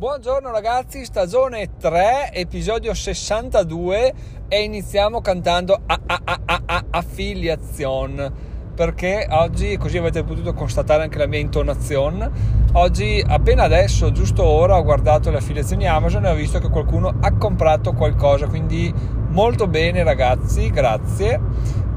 Buongiorno 0.00 0.50
ragazzi, 0.50 1.04
stagione 1.04 1.76
3, 1.78 2.30
episodio 2.32 2.94
62 2.94 4.14
e 4.48 4.62
iniziamo 4.62 5.20
cantando 5.20 5.78
a, 5.84 6.00
a, 6.06 6.20
a, 6.24 6.62
a, 6.64 6.84
affiliation 6.88 8.32
perché 8.74 9.26
oggi, 9.28 9.76
così 9.76 9.98
avete 9.98 10.24
potuto 10.24 10.54
constatare 10.54 11.02
anche 11.02 11.18
la 11.18 11.26
mia 11.26 11.40
intonazione, 11.40 12.30
oggi 12.72 13.22
appena 13.28 13.64
adesso, 13.64 14.10
giusto 14.10 14.42
ora, 14.42 14.78
ho 14.78 14.82
guardato 14.82 15.30
le 15.30 15.36
affiliazioni 15.36 15.86
Amazon 15.86 16.24
e 16.24 16.30
ho 16.30 16.34
visto 16.34 16.58
che 16.60 16.70
qualcuno 16.70 17.18
ha 17.20 17.34
comprato 17.34 17.92
qualcosa, 17.92 18.46
quindi 18.46 18.90
molto 19.28 19.66
bene 19.66 20.02
ragazzi, 20.02 20.70
grazie. 20.70 21.38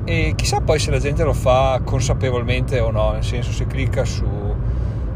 E 0.04 0.34
chissà 0.36 0.60
poi 0.60 0.78
se 0.78 0.92
la 0.92 1.00
gente 1.00 1.24
lo 1.24 1.32
fa 1.32 1.80
consapevolmente 1.86 2.82
o 2.82 2.92
no, 2.92 3.14
nel 3.14 3.24
senso 3.24 3.54
se 3.54 3.66
clicca 3.66 4.04
su 4.04 4.43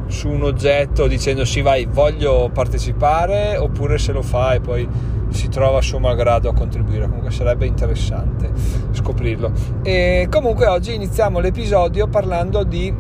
su 0.08 0.30
un 0.30 0.44
oggetto 0.44 1.08
dicendo 1.08 1.46
sì 1.46 1.62
vai 1.62 1.86
voglio 1.86 2.50
partecipare 2.54 3.58
oppure 3.58 3.98
se 3.98 4.12
lo 4.12 4.22
fa 4.22 4.54
e 4.54 4.62
poi 4.62 4.88
si 5.30 5.50
trova 5.50 5.80
a 5.80 5.82
suo 5.82 6.00
malgrado 6.00 6.50
a 6.50 6.54
contribuire. 6.54 7.06
Comunque 7.06 7.32
sarebbe 7.32 7.66
interessante 7.66 8.52
scoprirlo. 8.92 9.52
E 9.84 10.28
comunque 10.32 10.68
oggi 10.68 10.94
iniziamo 10.94 11.40
l'episodio 11.40 12.08
parlando 12.08 12.64
di, 12.64 12.94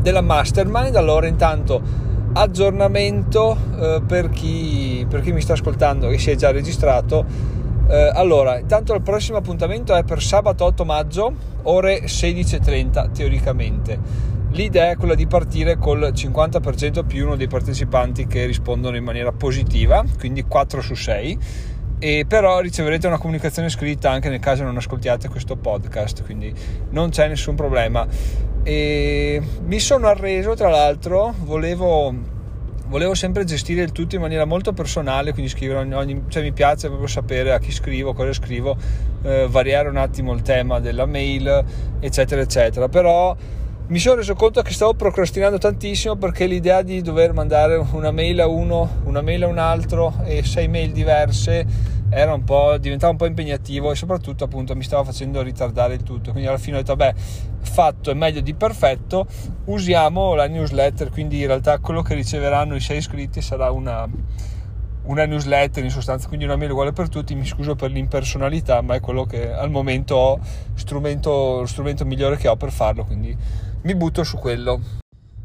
della 0.00 0.20
mastermind. 0.20 0.96
Allora 0.96 1.26
intanto 1.26 2.06
aggiornamento 2.32 3.56
eh, 3.78 4.02
per, 4.06 4.28
chi, 4.30 5.06
per 5.08 5.20
chi 5.22 5.32
mi 5.32 5.40
sta 5.40 5.54
ascoltando 5.54 6.08
e 6.08 6.18
si 6.18 6.30
è 6.30 6.36
già 6.36 6.50
registrato. 6.50 7.24
Eh, 7.88 8.10
allora 8.12 8.58
intanto 8.58 8.92
il 8.94 9.00
prossimo 9.00 9.38
appuntamento 9.38 9.94
è 9.94 10.04
per 10.04 10.22
sabato 10.22 10.64
8 10.66 10.84
maggio 10.84 11.32
ore 11.62 12.02
16.30 12.02 13.12
teoricamente 13.12 13.98
L'idea 14.50 14.90
è 14.90 14.96
quella 14.96 15.14
di 15.14 15.26
partire 15.26 15.76
col 15.76 16.00
50% 16.00 17.06
più 17.06 17.26
uno 17.26 17.36
dei 17.36 17.48
partecipanti 17.48 18.26
che 18.26 18.46
rispondono 18.46 18.96
in 18.96 19.04
maniera 19.04 19.30
positiva, 19.30 20.02
quindi 20.18 20.42
4 20.42 20.80
su 20.80 20.94
6, 20.94 21.38
e 21.98 22.24
però 22.26 22.60
riceverete 22.60 23.06
una 23.06 23.18
comunicazione 23.18 23.68
scritta 23.68 24.10
anche 24.10 24.28
nel 24.28 24.38
caso 24.38 24.62
non 24.62 24.76
ascoltiate 24.76 25.28
questo 25.28 25.56
podcast, 25.56 26.24
quindi 26.24 26.52
non 26.90 27.10
c'è 27.10 27.28
nessun 27.28 27.56
problema. 27.56 28.06
E 28.62 29.42
mi 29.64 29.78
sono 29.78 30.06
arreso, 30.06 30.54
tra 30.54 30.70
l'altro, 30.70 31.34
volevo, 31.40 32.14
volevo 32.86 33.14
sempre 33.14 33.44
gestire 33.44 33.82
il 33.82 33.92
tutto 33.92 34.14
in 34.14 34.22
maniera 34.22 34.46
molto 34.46 34.72
personale, 34.72 35.32
quindi 35.32 35.50
scrivere 35.50 35.80
ogni, 35.80 35.94
ogni 35.94 36.24
cioè 36.28 36.42
mi 36.42 36.52
piace 36.52 36.86
proprio 36.86 37.08
sapere 37.08 37.52
a 37.52 37.58
chi 37.58 37.70
scrivo, 37.70 38.14
cosa 38.14 38.32
scrivo, 38.32 38.76
eh, 39.22 39.46
variare 39.48 39.88
un 39.88 39.96
attimo 39.96 40.32
il 40.32 40.40
tema 40.42 40.80
della 40.80 41.04
mail, 41.04 41.64
eccetera, 42.00 42.40
eccetera. 42.40 42.88
Però 42.88 43.36
mi 43.88 43.98
sono 43.98 44.16
reso 44.16 44.34
conto 44.34 44.60
che 44.60 44.72
stavo 44.74 44.92
procrastinando 44.92 45.56
tantissimo 45.56 46.16
perché 46.16 46.44
l'idea 46.44 46.82
di 46.82 47.00
dover 47.00 47.32
mandare 47.32 47.82
una 47.92 48.10
mail 48.10 48.38
a 48.40 48.46
uno, 48.46 49.00
una 49.04 49.22
mail 49.22 49.44
a 49.44 49.46
un 49.46 49.56
altro 49.56 50.12
e 50.24 50.44
sei 50.44 50.68
mail 50.68 50.92
diverse 50.92 51.96
un 52.10 52.78
diventava 52.80 53.12
un 53.12 53.18
po' 53.18 53.24
impegnativo 53.24 53.90
e 53.90 53.94
soprattutto 53.94 54.44
appunto 54.44 54.74
mi 54.76 54.82
stava 54.82 55.04
facendo 55.04 55.40
ritardare 55.40 55.94
il 55.94 56.02
tutto. 56.02 56.32
Quindi 56.32 56.48
alla 56.48 56.58
fine 56.58 56.76
ho 56.76 56.80
detto 56.80 56.94
vabbè 56.96 57.14
fatto 57.60 58.10
è 58.10 58.14
meglio 58.14 58.40
di 58.40 58.52
perfetto 58.52 59.26
usiamo 59.66 60.34
la 60.34 60.46
newsletter. 60.46 61.08
Quindi 61.08 61.40
in 61.40 61.46
realtà 61.46 61.78
quello 61.78 62.02
che 62.02 62.14
riceveranno 62.14 62.74
i 62.74 62.80
sei 62.80 62.98
iscritti 62.98 63.40
sarà 63.40 63.70
una, 63.70 64.06
una 65.04 65.24
newsletter 65.24 65.82
in 65.82 65.90
sostanza. 65.90 66.28
Quindi 66.28 66.44
una 66.44 66.56
mail 66.56 66.72
uguale 66.72 66.92
per 66.92 67.08
tutti 67.08 67.34
mi 67.34 67.46
scuso 67.46 67.74
per 67.74 67.90
l'impersonalità 67.90 68.82
ma 68.82 68.96
è 68.96 69.00
quello 69.00 69.24
che 69.24 69.50
al 69.50 69.70
momento 69.70 70.14
ho 70.14 70.40
strumento, 70.74 71.60
lo 71.60 71.66
strumento 71.66 72.04
migliore 72.04 72.36
che 72.36 72.48
ho 72.48 72.56
per 72.56 72.70
farlo 72.70 73.04
quindi 73.04 73.36
mi 73.82 73.94
butto 73.94 74.24
su 74.24 74.36
quello. 74.36 74.80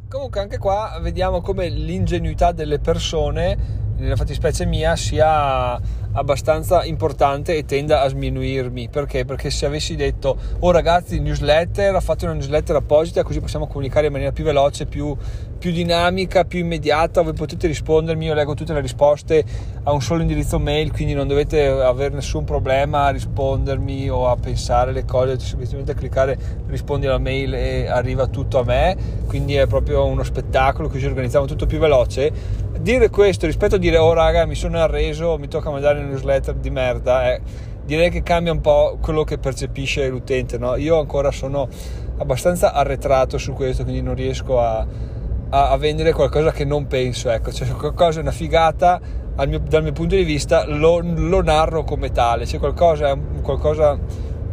Comunque 0.09 0.39
anche 0.41 0.57
qua 0.57 0.99
vediamo 1.01 1.41
come 1.41 1.69
l'ingenuità 1.69 2.51
delle 2.51 2.79
persone, 2.79 3.92
nella 4.03 4.15
fattispecie 4.15 4.65
mia, 4.65 4.95
sia 4.95 5.79
abbastanza 6.13 6.83
importante 6.83 7.55
e 7.55 7.65
tenda 7.65 8.01
a 8.01 8.07
sminuirmi. 8.07 8.89
Perché? 8.89 9.25
Perché 9.25 9.49
se 9.49 9.65
avessi 9.65 9.95
detto, 9.95 10.37
oh 10.59 10.71
ragazzi, 10.71 11.19
newsletter, 11.19 12.01
fate 12.01 12.25
una 12.25 12.33
newsletter 12.35 12.75
apposita 12.75 13.23
così 13.23 13.39
possiamo 13.39 13.67
comunicare 13.67 14.07
in 14.07 14.11
maniera 14.11 14.31
più 14.31 14.43
veloce, 14.43 14.85
più, 14.85 15.15
più 15.57 15.71
dinamica, 15.71 16.45
più 16.45 16.59
immediata, 16.59 17.21
voi 17.21 17.33
potete 17.33 17.67
rispondermi, 17.67 18.25
io 18.25 18.33
leggo 18.33 18.53
tutte 18.53 18.73
le 18.73 18.81
risposte 18.81 19.43
a 19.83 19.91
un 19.91 20.01
solo 20.01 20.21
indirizzo 20.21 20.59
mail, 20.59 20.91
quindi 20.91 21.13
non 21.13 21.27
dovete 21.27 21.65
avere 21.67 22.13
nessun 22.13 22.43
problema 22.43 23.05
a 23.05 23.09
rispondermi 23.09 24.09
o 24.09 24.27
a 24.27 24.35
pensare 24.35 24.91
le 24.91 25.05
cose, 25.05 25.39
semplicemente 25.39 25.95
cliccare 25.95 26.37
rispondi 26.67 27.07
alla 27.07 27.17
mail 27.17 27.53
e 27.53 27.87
arriva 27.87 28.27
tutto 28.27 28.59
a 28.59 28.63
me, 28.63 28.95
quindi 29.25 29.55
è 29.55 29.65
proprio 29.67 30.05
uno 30.05 30.23
spettacolo, 30.23 30.89
così 30.89 31.05
organizziamo 31.05 31.45
tutto 31.45 31.65
più 31.65 31.79
veloce. 31.79 32.71
Dire 32.83 33.09
questo 33.09 33.45
rispetto 33.45 33.75
a 33.75 33.77
dire, 33.77 33.95
oh 33.95 34.11
raga, 34.11 34.45
mi 34.45 34.55
sono 34.55 34.77
arreso, 34.77 35.37
mi 35.37 35.47
tocca 35.47 35.69
mandare 35.69 36.01
newsletter 36.01 36.55
di 36.55 36.69
merda, 36.69 37.31
eh, 37.31 37.39
direi 37.85 38.09
che 38.09 38.23
cambia 38.23 38.51
un 38.51 38.59
po' 38.59 38.97
quello 38.99 39.23
che 39.23 39.37
percepisce 39.37 40.09
l'utente. 40.09 40.57
No? 40.57 40.75
Io 40.75 40.99
ancora 40.99 41.31
sono 41.31 41.69
abbastanza 42.17 42.73
arretrato 42.73 43.37
su 43.37 43.53
questo, 43.53 43.83
quindi 43.83 44.01
non 44.01 44.15
riesco 44.15 44.59
a, 44.59 44.85
a, 45.49 45.69
a 45.69 45.77
vendere 45.77 46.11
qualcosa 46.11 46.51
che 46.51 46.65
non 46.65 46.85
penso. 46.87 47.29
Ecco, 47.29 47.53
cioè, 47.53 47.69
qualcosa 47.69 48.19
è 48.19 48.21
una 48.21 48.31
figata, 48.31 48.99
mio, 49.47 49.59
dal 49.59 49.81
mio 49.81 49.93
punto 49.93 50.15
di 50.15 50.25
vista, 50.25 50.65
lo, 50.67 50.99
lo 50.99 51.41
narro 51.41 51.85
come 51.85 52.11
tale. 52.11 52.45
Se 52.45 52.59
qualcosa 52.59 53.17
qualcosa 53.41 53.97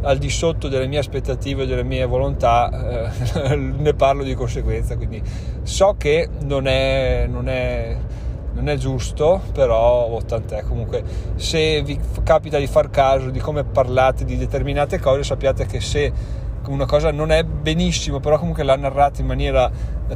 al 0.03 0.17
di 0.17 0.29
sotto 0.29 0.69
delle 0.69 0.87
mie 0.87 0.99
aspettative 0.99 1.65
delle 1.65 1.83
mie 1.83 2.05
volontà, 2.05 3.09
eh, 3.43 3.55
ne 3.57 3.93
parlo 3.93 4.23
di 4.23 4.35
conseguenza. 4.35 4.95
Quindi 4.95 5.21
so 5.63 5.95
che 5.97 6.29
non 6.43 6.65
è, 6.65 7.27
non 7.29 7.49
è 7.49 7.97
non 8.53 8.69
è 8.69 8.75
giusto, 8.75 9.41
però 9.53 10.05
oh, 10.05 10.21
tant'è. 10.23 10.63
Comunque, 10.63 11.03
se 11.35 11.81
vi 11.81 11.99
capita 12.23 12.57
di 12.57 12.67
far 12.67 12.89
caso 12.89 13.29
di 13.29 13.39
come 13.39 13.63
parlate 13.63 14.25
di 14.25 14.37
determinate 14.37 14.99
cose, 14.99 15.23
sappiate 15.23 15.65
che 15.65 15.79
se 15.79 16.39
una 16.67 16.85
cosa 16.85 17.11
non 17.11 17.31
è 17.31 17.43
benissimo, 17.43 18.19
però 18.19 18.37
comunque 18.37 18.63
la 18.63 18.75
narrate 18.75 19.21
in 19.21 19.27
maniera 19.27 19.69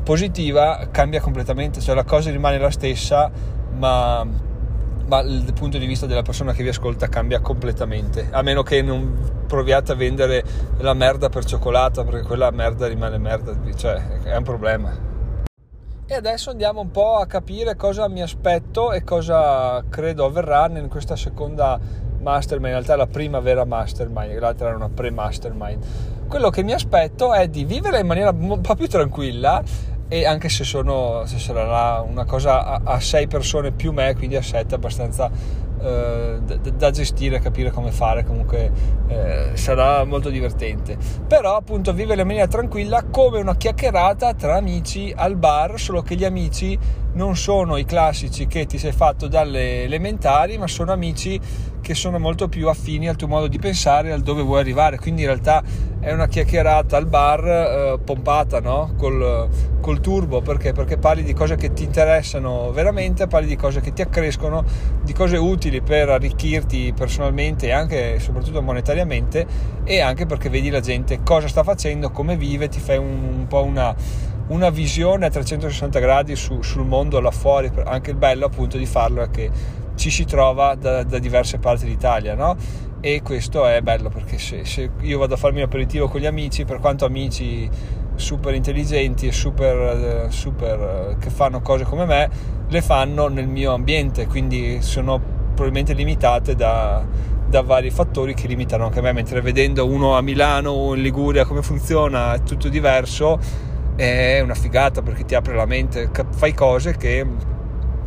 positiva, 0.03 0.87
cambia 0.91 1.21
completamente, 1.21 1.79
cioè 1.79 1.95
la 1.95 2.03
cosa 2.03 2.29
rimane 2.29 2.57
la 2.59 2.69
stessa, 2.69 3.31
ma, 3.77 4.25
ma 5.07 5.19
il 5.21 5.51
punto 5.53 5.77
di 5.77 5.85
vista 5.85 6.05
della 6.05 6.21
persona 6.21 6.53
che 6.53 6.61
vi 6.61 6.69
ascolta 6.69 7.07
cambia 7.07 7.39
completamente, 7.39 8.27
a 8.31 8.41
meno 8.41 8.61
che 8.61 8.81
non 8.81 9.43
proviate 9.47 9.93
a 9.93 9.95
vendere 9.95 10.43
la 10.79 10.93
merda 10.93 11.29
per 11.29 11.45
cioccolata, 11.45 12.03
perché 12.03 12.25
quella 12.25 12.51
merda 12.51 12.87
rimane 12.87 13.17
merda, 13.17 13.55
cioè 13.75 14.19
è 14.23 14.35
un 14.35 14.43
problema. 14.43 15.14
E 16.07 16.13
adesso 16.13 16.51
andiamo 16.51 16.81
un 16.81 16.91
po' 16.91 17.15
a 17.15 17.25
capire 17.25 17.75
cosa 17.75 18.07
mi 18.07 18.21
aspetto 18.21 18.91
e 18.91 19.03
cosa 19.03 19.83
credo 19.89 20.25
avverrà 20.25 20.69
in 20.69 20.87
questa 20.87 21.15
seconda 21.15 21.79
mastermind, 22.21 22.67
in 22.67 22.73
realtà 22.73 22.95
la 22.95 23.07
prima 23.07 23.39
vera 23.39 23.65
mastermind, 23.65 24.37
l'altra 24.37 24.67
era 24.67 24.75
una 24.75 24.89
pre-mastermind. 24.89 25.83
Quello 26.27 26.51
che 26.51 26.61
mi 26.61 26.73
aspetto 26.73 27.33
è 27.33 27.47
di 27.47 27.65
vivere 27.65 28.01
in 28.01 28.05
maniera 28.05 28.29
un 28.29 28.61
po' 28.61 28.75
più 28.75 28.87
tranquilla 28.87 29.63
e 30.07 30.25
anche 30.25 30.49
se, 30.49 30.63
sono, 30.63 31.23
se 31.25 31.39
sarà 31.39 32.01
una 32.01 32.25
cosa 32.25 32.63
a, 32.63 32.81
a 32.83 32.99
sei 32.99 33.27
persone 33.27 33.71
più 33.71 33.91
me, 33.91 34.15
quindi 34.15 34.35
a 34.35 34.41
sette 34.41 34.75
abbastanza 34.75 35.31
eh, 35.81 36.39
da, 36.73 36.89
gestire, 36.91 37.39
capire 37.39 37.69
come 37.71 37.91
fare, 37.91 38.23
comunque 38.23 38.71
eh, 39.07 39.51
sarà 39.53 40.03
molto 40.03 40.29
divertente. 40.29 40.97
Però 41.27 41.55
appunto 41.55 41.93
vivere 41.93 42.21
in 42.21 42.27
maniera 42.27 42.47
tranquilla 42.47 43.03
come 43.03 43.39
una 43.39 43.55
chiacchierata 43.55 44.33
tra 44.33 44.55
amici 44.55 45.13
al 45.15 45.35
bar, 45.35 45.79
solo 45.79 46.01
che 46.01 46.15
gli 46.15 46.25
amici 46.25 46.77
non 47.13 47.35
sono 47.35 47.77
i 47.77 47.85
classici 47.85 48.47
che 48.47 48.65
ti 48.65 48.77
sei 48.77 48.91
fatto 48.91 49.27
dalle 49.27 49.83
elementari, 49.83 50.57
ma 50.57 50.67
sono 50.67 50.91
amici 50.91 51.39
che 51.85 51.93
sono 51.93 52.17
molto 52.17 52.47
più 52.47 52.67
affini 52.67 53.07
al 53.07 53.15
tuo 53.15 53.27
modo 53.27 53.45
di 53.45 53.59
pensare, 53.59 54.11
al 54.11 54.21
dove 54.21 54.41
vuoi 54.41 54.59
arrivare. 54.59 54.97
Quindi 54.97 55.21
in 55.21 55.27
realtà 55.27 55.61
è 55.99 56.11
una 56.11 56.27
chiacchierata 56.27 56.97
al 56.97 57.05
bar 57.05 57.45
eh, 57.45 57.99
pompata 58.03 58.59
no? 58.59 58.95
col, 58.97 59.47
col, 59.81 59.99
turbo 59.99 60.41
perché? 60.41 60.71
perché 60.71 60.97
parli 60.97 61.21
di 61.21 61.33
cose 61.33 61.55
che 61.55 61.73
ti 61.73 61.83
interessano 61.83 62.71
veramente, 62.71 63.27
parli 63.27 63.45
di 63.45 63.55
cose 63.55 63.81
che 63.81 63.93
ti 63.93 64.01
accrescono, 64.01 64.65
di 65.03 65.13
cose 65.13 65.37
utili 65.37 65.81
per 65.81 66.09
arricchirti 66.09 66.91
personalmente 66.95 67.67
e 67.67 67.71
anche 67.71 68.17
soprattutto 68.17 68.63
monetariamente 68.63 69.45
e 69.83 69.99
anche 70.01 70.25
perché 70.25 70.49
vedi 70.49 70.71
la 70.71 70.79
gente 70.79 71.19
cosa 71.21 71.47
sta 71.47 71.61
facendo, 71.61 72.09
come 72.09 72.35
vive, 72.35 72.67
ti 72.67 72.79
fai 72.79 72.97
un, 72.97 73.29
un 73.41 73.45
po' 73.47 73.61
una, 73.61 73.93
una 74.47 74.71
visione 74.71 75.27
a 75.27 75.29
360 75.29 75.99
gradi 75.99 76.35
su, 76.35 76.63
sul 76.63 76.83
mondo 76.83 77.19
là 77.19 77.29
fuori, 77.29 77.71
anche 77.83 78.09
il 78.09 78.17
bello 78.17 78.47
appunto 78.47 78.79
di 78.79 78.87
farlo 78.87 79.21
è 79.21 79.29
che 79.29 79.83
ci 79.95 80.09
si 80.09 80.25
trova 80.25 80.75
da, 80.75 81.03
da 81.03 81.19
diverse 81.19 81.57
parti 81.57 81.85
d'Italia, 81.85 82.35
no? 82.35 82.55
E 83.01 83.21
questo 83.21 83.65
è 83.67 83.81
bello 83.81 84.09
perché 84.09 84.37
se, 84.37 84.65
se, 84.65 84.89
io 85.01 85.19
vado 85.19 85.35
a 85.35 85.37
farmi 85.37 85.59
un 85.59 85.65
aperitivo 85.65 86.07
con 86.07 86.19
gli 86.19 86.25
amici, 86.25 86.65
per 86.65 86.79
quanto 86.79 87.05
amici 87.05 87.69
super 88.15 88.53
intelligenti 88.53 89.27
e 89.27 89.31
super, 89.31 90.27
super 90.29 91.15
che 91.19 91.29
fanno 91.29 91.61
cose 91.61 91.83
come 91.83 92.05
me, 92.05 92.29
le 92.67 92.81
fanno 92.81 93.27
nel 93.27 93.47
mio 93.47 93.73
ambiente, 93.73 94.25
quindi 94.25 94.81
sono 94.81 95.19
probabilmente 95.53 95.93
limitate 95.93 96.55
da, 96.55 97.05
da 97.47 97.61
vari 97.61 97.91
fattori 97.91 98.33
che 98.33 98.47
limitano 98.47 98.85
anche 98.85 99.01
me, 99.01 99.11
mentre 99.11 99.41
vedendo 99.41 99.85
uno 99.85 100.17
a 100.17 100.21
Milano 100.21 100.71
o 100.71 100.95
in 100.95 101.01
Liguria 101.01 101.45
come 101.45 101.61
funziona 101.61 102.33
è 102.33 102.43
tutto 102.43 102.69
diverso, 102.69 103.39
è 103.95 104.39
una 104.41 104.55
figata 104.55 105.01
perché 105.01 105.25
ti 105.25 105.35
apre 105.35 105.55
la 105.55 105.65
mente, 105.65 106.09
fai 106.31 106.53
cose 106.53 106.97
che 106.97 107.25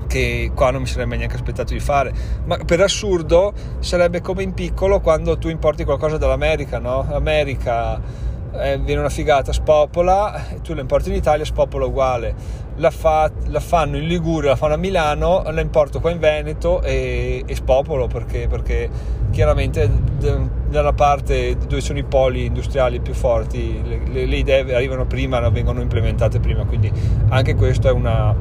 che 0.08 0.50
qua 0.54 0.72
non 0.72 0.80
mi 0.80 0.88
sarebbe 0.88 1.16
neanche 1.16 1.36
aspettato 1.36 1.72
di 1.72 1.78
fare. 1.80 2.12
Ma 2.46 2.56
per 2.56 2.80
assurdo 2.80 3.52
sarebbe 3.78 4.20
come 4.20 4.42
in 4.42 4.54
piccolo 4.54 4.98
quando 4.98 5.38
tu 5.38 5.48
importi 5.48 5.84
qualcosa 5.84 6.16
dall'America, 6.16 6.80
no? 6.80 7.06
America 7.12 8.00
eh, 8.54 8.78
viene 8.78 9.00
una 9.00 9.10
figata, 9.10 9.52
spopola, 9.52 10.48
e 10.48 10.60
tu 10.62 10.74
la 10.74 10.80
importi 10.80 11.10
in 11.10 11.16
Italia, 11.16 11.44
spopola 11.44 11.84
uguale. 11.84 12.66
La, 12.76 12.90
fa, 12.90 13.30
la, 13.46 13.60
fanno 13.60 13.96
in 13.96 14.06
Liguria, 14.06 14.50
la 14.50 14.56
fanno 14.56 14.74
a 14.74 14.76
Milano, 14.76 15.42
la 15.50 15.60
importo 15.60 16.00
qua 16.00 16.10
in 16.10 16.18
Veneto 16.18 16.80
e, 16.82 17.42
e 17.44 17.54
spopolo 17.54 18.06
perché, 18.06 18.46
perché 18.48 18.88
chiaramente 19.30 19.90
dalla 20.68 20.92
parte 20.92 21.56
dove 21.56 21.80
sono 21.80 21.98
i 21.98 22.04
poli 22.04 22.46
industriali 22.46 23.00
più 23.00 23.14
forti 23.14 23.82
le, 23.82 24.00
le, 24.06 24.26
le 24.26 24.36
idee 24.36 24.74
arrivano 24.74 25.06
prima, 25.06 25.46
vengono 25.48 25.80
implementate 25.80 26.38
prima, 26.38 26.64
quindi 26.64 26.90
anche 27.30 27.56
questo 27.56 27.88
è 27.88 27.90
una 27.90 28.32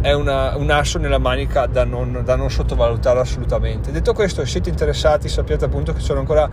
è 0.00 0.12
una, 0.12 0.56
un 0.56 0.70
asso 0.70 0.98
nella 0.98 1.18
manica 1.18 1.66
da 1.66 1.84
non, 1.84 2.22
da 2.24 2.36
non, 2.36 2.50
sottovalutare 2.50 3.20
assolutamente. 3.20 3.90
Detto 3.90 4.12
questo, 4.12 4.42
se 4.42 4.46
siete 4.46 4.70
interessati, 4.70 5.28
sappiate 5.28 5.64
appunto 5.64 5.92
che 5.92 6.00
sono 6.00 6.20
ancora 6.20 6.48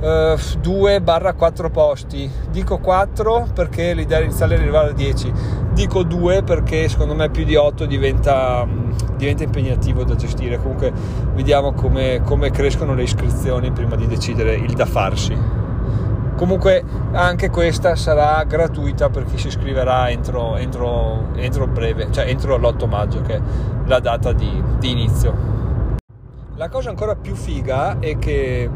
eh, 0.00 0.36
2-4 0.62 1.70
posti. 1.70 2.30
Dico 2.50 2.78
4 2.78 3.48
perché 3.54 3.92
l'idea 3.94 4.20
iniziale 4.20 4.56
è 4.56 4.58
arrivare 4.58 4.90
a 4.90 4.92
10. 4.92 5.32
Dico 5.72 6.02
2 6.02 6.42
perché 6.42 6.88
secondo 6.88 7.14
me 7.14 7.28
più 7.30 7.44
di 7.44 7.54
8 7.54 7.84
diventa, 7.84 8.66
diventa 9.16 9.42
impegnativo 9.44 10.04
da 10.04 10.14
gestire. 10.14 10.58
Comunque 10.58 10.92
vediamo 11.34 11.72
come, 11.72 12.22
come 12.24 12.50
crescono 12.50 12.94
le 12.94 13.02
iscrizioni 13.02 13.70
prima 13.72 13.96
di 13.96 14.06
decidere 14.06 14.54
il 14.54 14.72
da 14.72 14.86
farsi 14.86 15.59
comunque 16.40 16.82
anche 17.12 17.50
questa 17.50 17.94
sarà 17.96 18.42
gratuita 18.44 19.10
per 19.10 19.24
chi 19.26 19.36
si 19.36 19.48
iscriverà 19.48 20.08
entro, 20.08 20.56
entro, 20.56 21.34
entro 21.34 21.66
breve, 21.66 22.10
cioè 22.10 22.28
entro 22.28 22.56
l'8 22.56 22.88
maggio 22.88 23.20
che 23.20 23.34
è 23.34 23.40
la 23.84 24.00
data 24.00 24.32
di, 24.32 24.50
di 24.78 24.90
inizio. 24.90 25.34
La 26.54 26.70
cosa 26.70 26.88
ancora 26.88 27.14
più 27.14 27.34
figa 27.34 27.98
è 27.98 28.18
che 28.18 28.70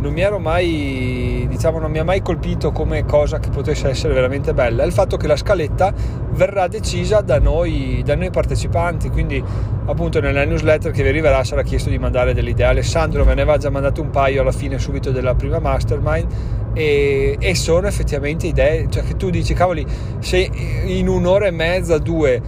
non 0.00 0.12
mi 0.12 0.22
ero 0.22 0.38
mai, 0.38 1.46
diciamo, 1.48 1.78
non 1.78 1.90
mi 1.90 1.98
ha 1.98 2.04
mai 2.04 2.22
colpito 2.22 2.72
come 2.72 3.04
cosa 3.04 3.38
che 3.38 3.50
potesse 3.50 3.88
essere 3.88 4.14
veramente 4.14 4.54
bella, 4.54 4.82
è 4.82 4.86
il 4.86 4.92
fatto 4.92 5.16
che 5.16 5.26
la 5.26 5.36
scaletta 5.36 5.92
verrà 6.32 6.68
decisa 6.68 7.20
da 7.20 7.38
noi, 7.38 8.02
da 8.04 8.16
noi 8.16 8.30
partecipanti, 8.30 9.10
quindi 9.10 9.42
appunto 9.86 10.20
nella 10.20 10.44
newsletter 10.44 10.90
che 10.92 11.02
vi 11.02 11.08
arriverà 11.08 11.44
sarà 11.44 11.62
chiesto 11.62 11.90
di 11.90 11.98
mandare 11.98 12.32
delle 12.32 12.50
idee. 12.50 12.66
Alessandro 12.66 13.24
me 13.24 13.34
ne 13.34 13.42
aveva 13.42 13.58
già 13.58 13.70
mandato 13.70 14.00
un 14.00 14.10
paio 14.10 14.40
alla 14.40 14.52
fine 14.52 14.78
subito 14.78 15.10
della 15.10 15.34
prima 15.34 15.58
mastermind. 15.58 16.26
E, 16.72 17.36
e 17.40 17.54
sono 17.56 17.88
effettivamente 17.88 18.46
idee, 18.46 18.86
cioè 18.88 19.02
che 19.02 19.16
tu 19.16 19.28
dici 19.28 19.54
cavoli, 19.54 19.84
se 20.20 20.48
in 20.84 21.08
un'ora 21.08 21.46
e 21.46 21.50
mezza, 21.50 21.98
due 21.98 22.40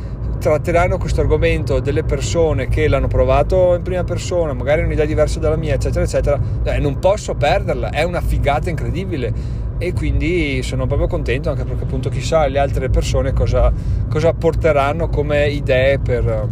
tratteranno 0.43 0.99
questo 0.99 1.21
argomento 1.21 1.79
delle 1.79 2.03
persone 2.03 2.67
che 2.67 2.89
l'hanno 2.89 3.07
provato 3.07 3.77
in 3.77 3.83
prima 3.83 4.03
persona, 4.03 4.53
magari 4.53 4.83
un'idea 4.83 5.05
diversa 5.05 5.39
dalla 5.39 5.55
mia, 5.55 5.75
eccetera, 5.75 6.05
eccetera, 6.05 6.41
eh, 6.65 6.81
non 6.81 6.99
posso 6.99 7.37
perderla, 7.37 7.91
è 7.91 8.03
una 8.03 8.21
figata 8.21 8.69
incredibile. 8.69 9.61
E 9.79 9.93
quindi 9.93 10.61
sono 10.65 10.87
proprio 10.89 11.07
contento 11.07 11.49
anche 11.49 11.63
perché 11.63 11.85
appunto 11.85 12.09
chissà 12.09 12.47
le 12.49 12.59
altre 12.59 12.89
persone 12.89 13.33
cosa, 13.33 13.73
cosa 14.09 14.33
porteranno 14.33 15.09
come 15.09 15.49
idee 15.49 16.01
per 16.01 16.49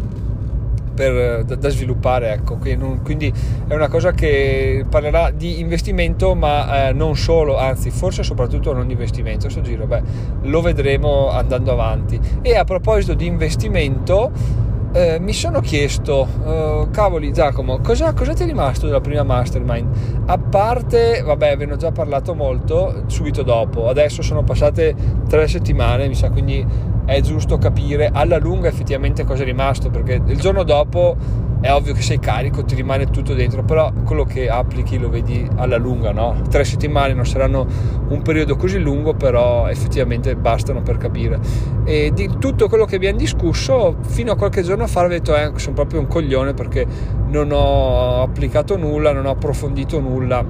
per, 1.01 1.45
da, 1.45 1.55
da, 1.55 1.69
sviluppare. 1.71 2.33
Ecco. 2.33 2.57
Quindi 2.57 3.33
è 3.67 3.75
una 3.75 3.89
cosa 3.89 4.13
che 4.13 4.85
parlerà 4.89 5.31
di 5.31 5.61
investimento, 5.61 6.35
ma 6.35 6.89
eh, 6.89 6.93
non 6.93 7.17
solo, 7.17 7.57
anzi, 7.57 7.91
forse 7.91 8.23
soprattutto 8.23 8.75
non 8.75 8.87
di 8.87 8.93
investimento. 8.93 9.43
Questo 9.43 9.63
giro, 9.63 9.87
beh, 9.87 10.03
lo 10.43 10.61
vedremo 10.61 11.31
andando 11.31 11.73
avanti. 11.73 12.21
E 12.43 12.55
a 12.55 12.65
proposito 12.65 13.15
di 13.15 13.25
investimento. 13.25 14.69
Eh, 14.93 15.21
mi 15.21 15.33
sono 15.33 15.61
chiesto, 15.61 16.27
uh, 16.43 16.91
cavoli 16.91 17.33
Giacomo, 17.33 17.79
cosa, 17.79 18.13
cosa, 18.13 18.33
ti 18.33 18.43
è 18.43 18.47
rimasto 18.47 18.87
della 18.87 19.01
prima 19.01 19.23
mastermind? 19.23 19.87
A 20.27 20.37
parte, 20.37 21.23
vabbè, 21.25 21.57
ve 21.57 21.67
ne 21.67 21.75
ho 21.75 21.77
già 21.77 21.93
parlato 21.93 22.35
molto 22.35 23.05
subito 23.07 23.45
dopo, 23.45 23.89
adesso 23.89 24.21
sono 24.21 24.43
passate 24.43 24.97
tre 25.29 25.47
settimane, 25.47 26.09
mi 26.09 26.17
sa, 26.17 26.31
quindi 26.31 26.67
è 27.05 27.21
giusto 27.21 27.57
capire 27.57 28.11
alla 28.13 28.39
lunga 28.39 28.67
effettivamente 28.67 29.23
cosa 29.23 29.43
è 29.43 29.45
rimasto, 29.45 29.91
perché 29.91 30.21
il 30.27 30.41
giorno 30.41 30.65
dopo 30.65 31.17
è 31.61 31.71
ovvio 31.71 31.93
che 31.93 32.01
sei 32.01 32.19
carico, 32.19 32.65
ti 32.65 32.75
rimane 32.75 33.07
tutto 33.11 33.35
dentro, 33.35 33.63
però 33.63 33.93
quello 34.05 34.25
che 34.25 34.49
applichi 34.49 34.99
lo 34.99 35.11
vedi 35.11 35.47
alla 35.57 35.77
lunga, 35.77 36.11
no? 36.11 36.41
Tre 36.49 36.65
settimane 36.65 37.13
non 37.13 37.27
saranno 37.27 37.67
un 38.09 38.23
periodo 38.23 38.57
così 38.57 38.79
lungo, 38.79 39.13
però 39.13 39.69
effettivamente 39.69 40.35
bastano 40.37 40.81
per 40.81 40.97
capire. 40.97 41.39
E 41.85 42.13
di 42.15 42.31
tutto 42.39 42.67
quello 42.69 42.87
che 42.87 42.97
abbiamo 42.97 43.19
discusso, 43.19 43.97
fino 44.07 44.33
a 44.33 44.37
qualche 44.37 44.63
giorno 44.63 44.87
fa 44.87 45.05
ho 45.05 45.09
detto, 45.09 45.37
eh, 45.37 45.53
sono 45.57 45.75
proprio 45.75 46.01
un 46.01 46.07
coglione 46.07 46.55
perché 46.55 46.87
non 47.27 47.51
ho 47.53 48.23
applicato 48.23 48.79
nulla, 48.79 49.13
non 49.13 49.27
ho 49.27 49.31
approfondito 49.31 50.01
nulla. 50.01 50.43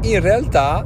In 0.00 0.20
realtà 0.20 0.82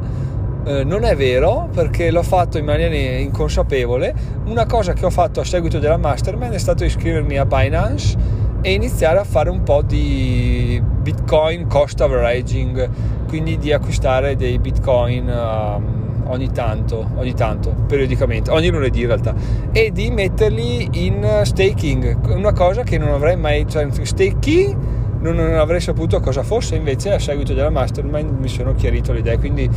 eh, 0.64 0.82
non 0.82 1.04
è 1.04 1.14
vero 1.14 1.68
perché 1.72 2.10
l'ho 2.10 2.24
fatto 2.24 2.58
in 2.58 2.64
maniera 2.64 2.94
inconsapevole. 2.96 4.12
Una 4.46 4.66
cosa 4.66 4.92
che 4.92 5.06
ho 5.06 5.10
fatto 5.10 5.38
a 5.38 5.44
seguito 5.44 5.78
della 5.78 5.96
mastermind 5.96 6.52
è 6.52 6.58
stato 6.58 6.84
iscrivermi 6.84 7.38
a 7.38 7.46
Binance 7.46 8.35
e 8.66 8.72
iniziare 8.72 9.20
a 9.20 9.22
fare 9.22 9.48
un 9.48 9.62
po' 9.62 9.80
di 9.80 10.82
Bitcoin 10.82 11.68
cost 11.68 12.00
averaging, 12.00 12.88
quindi 13.28 13.58
di 13.58 13.72
acquistare 13.72 14.34
dei 14.34 14.58
Bitcoin 14.58 15.28
um, 15.28 16.24
ogni 16.26 16.50
tanto, 16.50 17.08
ogni 17.14 17.32
tanto, 17.32 17.72
periodicamente, 17.86 18.50
ogni 18.50 18.70
lunedì 18.70 19.02
in 19.02 19.06
realtà, 19.06 19.36
e 19.70 19.92
di 19.92 20.10
metterli 20.10 20.88
in 21.06 21.42
staking, 21.44 22.34
una 22.34 22.52
cosa 22.52 22.82
che 22.82 22.98
non 22.98 23.10
avrei 23.10 23.36
mai, 23.36 23.68
cioè 23.68 23.86
staking 23.88 24.76
non, 25.20 25.38
avrei 25.38 25.78
saputo 25.78 26.18
cosa 26.18 26.42
fosse, 26.42 26.74
invece 26.74 27.12
a 27.12 27.20
seguito 27.20 27.54
della 27.54 27.70
mastermind 27.70 28.36
mi 28.36 28.48
sono 28.48 28.74
chiarito 28.74 29.12
le 29.12 29.20
idee, 29.20 29.38
quindi 29.38 29.70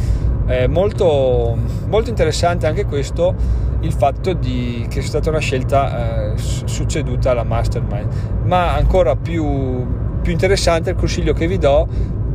è 0.50 0.66
molto, 0.66 1.56
molto 1.88 2.10
interessante 2.10 2.66
anche 2.66 2.86
questo 2.86 3.36
il 3.82 3.94
fatto 3.94 4.34
di, 4.34 4.84
che 4.90 5.02
sia 5.02 5.10
stata 5.10 5.30
una 5.30 5.40
scelta 5.40 6.34
eh, 6.34 6.38
succeduta 6.38 7.32
alla 7.32 7.44
mastermind. 7.44 8.12
Ma 8.46 8.74
ancora 8.74 9.16
più, 9.16 9.86
più 10.22 10.32
interessante 10.32 10.90
il 10.90 10.96
consiglio 10.96 11.34
che 11.34 11.46
vi 11.46 11.60
do 11.60 11.88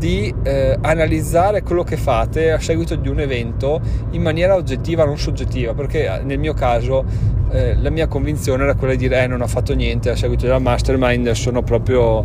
di 0.05 0.35
eh, 0.43 0.77
analizzare 0.83 1.63
quello 1.63 1.83
che 1.83 1.97
fate 1.97 2.53
a 2.53 2.61
seguito 2.61 2.95
di 2.95 3.09
un 3.09 3.21
evento 3.21 3.81
in 4.11 4.21
maniera 4.21 4.55
oggettiva, 4.55 5.07
non 5.07 5.17
soggettiva, 5.17 5.73
perché 5.73 6.05
eh, 6.05 6.23
nel 6.25 6.39
mio 6.39 6.53
caso 6.53 7.07
eh, 7.51 7.75
la 7.81 7.89
mia 7.89 8.07
convinzione 8.07 8.65
era 8.65 8.75
quella 8.75 8.93
di 8.93 8.99
dire 8.99 9.23
eh, 9.23 9.27
non 9.27 9.41
ho 9.41 9.47
fatto 9.47 9.75
niente 9.75 10.11
a 10.11 10.15
seguito 10.15 10.45
della 10.45 10.59
mastermind, 10.59 11.31
sono 11.31 11.63
proprio, 11.63 12.23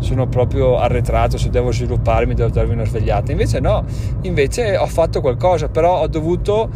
sono 0.00 0.26
proprio 0.26 0.76
arretrato, 0.76 1.38
se 1.38 1.48
devo 1.48 1.72
svilupparmi 1.72 2.34
devo 2.34 2.50
darmi 2.50 2.74
una 2.74 2.84
svegliata. 2.84 3.32
Invece 3.32 3.60
no, 3.60 3.82
invece 4.20 4.76
ho 4.76 4.86
fatto 4.86 5.22
qualcosa, 5.22 5.70
però 5.70 6.02
ho 6.02 6.08
dovuto 6.08 6.68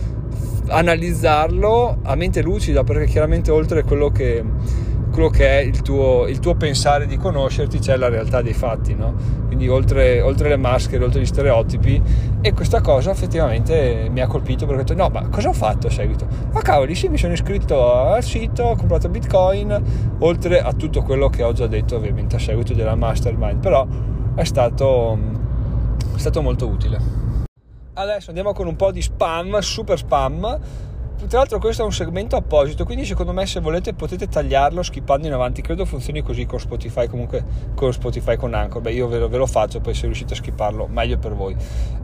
analizzarlo 0.69 1.99
a 2.03 2.15
mente 2.15 2.41
lucida, 2.41 2.83
perché 2.83 3.05
chiaramente 3.05 3.51
oltre 3.51 3.81
a 3.81 3.85
quello 3.85 4.09
che 4.09 4.43
quello 5.17 5.31
che 5.31 5.49
è 5.49 5.63
il 5.63 5.81
tuo, 5.81 6.27
il 6.27 6.41
tuo, 6.41 6.57
pensare 6.57 7.07
di 7.07 7.17
conoscerti 7.17 7.79
c'è 7.79 7.97
la 7.97 8.11
realtà 8.11 8.43
dei 8.43 8.53
fatti, 8.53 8.95
no? 8.95 9.15
quindi 9.47 9.67
oltre, 9.67 10.21
oltre, 10.21 10.51
le 10.51 10.59
maschere, 10.59 11.03
oltre 11.03 11.23
gli 11.23 11.27
stereotipi 11.27 12.03
e 12.43 12.53
questa 12.53 12.83
cosa 12.83 13.13
effettivamente 13.13 14.09
mi 14.11 14.21
ha 14.21 14.27
colpito 14.27 14.67
perché 14.67 14.83
ho 14.83 14.85
detto 14.85 15.03
no 15.03 15.09
ma 15.09 15.27
cosa 15.31 15.49
ho 15.49 15.55
fatto 15.55 15.87
a 15.87 15.91
seguito? 15.91 16.27
Ma 16.53 16.61
cavoli 16.61 16.95
sì 16.95 17.09
mi 17.09 17.17
sono 17.17 17.33
iscritto 17.33 17.95
al 17.95 18.23
sito, 18.23 18.65
ho 18.65 18.77
comprato 18.77 19.09
bitcoin 19.09 20.17
oltre 20.19 20.61
a 20.61 20.75
tutto 20.75 21.01
quello 21.01 21.31
che 21.31 21.43
ho 21.43 21.53
già 21.55 21.67
detto 21.67 21.97
ovviamente 21.97 22.37
a 22.37 22.39
seguito 22.39 22.75
della 22.75 22.95
mastermind 22.95 23.59
però 23.59 23.87
è 24.35 24.45
stato, 24.45 25.19
è 26.15 26.19
stato 26.19 26.43
molto 26.43 26.69
utile. 26.69 27.25
Adesso 27.95 28.29
andiamo 28.29 28.53
con 28.53 28.67
un 28.67 28.77
po' 28.77 28.93
di 28.93 29.01
spam, 29.01 29.59
super 29.61 29.97
spam 29.97 30.59
tra 31.29 31.39
l'altro 31.39 31.59
questo 31.59 31.83
è 31.83 31.85
un 31.85 31.93
segmento 31.93 32.37
apposito, 32.37 32.85
quindi 32.85 33.05
secondo 33.05 33.33
me 33.33 33.47
se 33.47 33.61
volete 33.61 33.95
potete 33.95 34.29
tagliarlo 34.29 34.83
skippando 34.83 35.27
in 35.27 35.33
avanti, 35.33 35.63
credo 35.63 35.85
funzioni 35.85 36.23
così 36.23 36.45
con 36.47 36.61
Spotify, 36.61 37.09
comunque 37.09 37.43
con 37.75 37.93
Spotify 37.93 38.37
con 38.37 38.55
Anchor, 38.55 38.83
beh 38.83 38.93
io 38.93 39.09
ve 39.09 39.19
lo, 39.19 39.29
ve 39.29 39.39
lo 39.39 39.47
faccio, 39.47 39.81
poi 39.81 39.95
se 39.95 40.07
riuscite 40.07 40.35
a 40.35 40.37
skipparlo 40.37 40.87
meglio 40.87 41.19
per 41.19 41.35
voi. 41.35 41.57